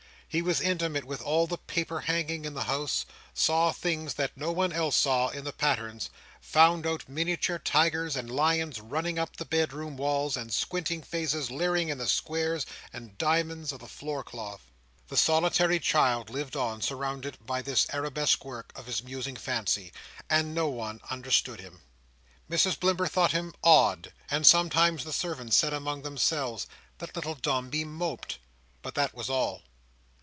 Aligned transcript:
He 0.33 0.41
was 0.41 0.61
intimate 0.61 1.03
with 1.03 1.21
all 1.21 1.45
the 1.45 1.57
paperhanging 1.57 2.45
in 2.45 2.53
the 2.53 2.63
house; 2.63 3.05
saw 3.33 3.73
things 3.73 4.13
that 4.13 4.37
no 4.37 4.49
one 4.53 4.71
else 4.71 4.95
saw 4.95 5.27
in 5.27 5.43
the 5.43 5.51
patterns; 5.51 6.09
found 6.39 6.87
out 6.87 7.09
miniature 7.09 7.59
tigers 7.59 8.15
and 8.15 8.31
lions 8.31 8.79
running 8.79 9.19
up 9.19 9.35
the 9.35 9.43
bedroom 9.43 9.97
walls, 9.97 10.37
and 10.37 10.53
squinting 10.53 11.01
faces 11.03 11.51
leering 11.51 11.89
in 11.89 11.97
the 11.97 12.07
squares 12.07 12.65
and 12.93 13.17
diamonds 13.17 13.73
of 13.73 13.79
the 13.81 13.89
floor 13.89 14.23
cloth. 14.23 14.71
The 15.09 15.17
solitary 15.17 15.81
child 15.81 16.29
lived 16.29 16.55
on, 16.55 16.81
surrounded 16.81 17.45
by 17.45 17.61
this 17.61 17.85
arabesque 17.93 18.45
work 18.45 18.71
of 18.73 18.85
his 18.85 19.03
musing 19.03 19.35
fancy, 19.35 19.91
and 20.29 20.55
no 20.55 20.69
one 20.69 21.01
understood 21.09 21.59
him. 21.59 21.81
Mrs 22.49 22.79
Blimber 22.79 23.07
thought 23.09 23.33
him 23.33 23.53
"odd," 23.65 24.13
and 24.29 24.47
sometimes 24.47 25.03
the 25.03 25.11
servants 25.11 25.57
said 25.57 25.73
among 25.73 26.03
themselves 26.03 26.67
that 26.99 27.17
little 27.17 27.35
Dombey 27.35 27.83
"moped;" 27.83 28.37
but 28.81 28.95
that 28.95 29.13
was 29.13 29.29
all. 29.29 29.63